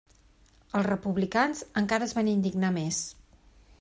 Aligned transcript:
Els 0.79 0.87
republicans 0.87 1.61
encara 1.83 2.07
es 2.09 2.17
van 2.21 2.33
indignar 2.33 2.73
més. 2.79 3.03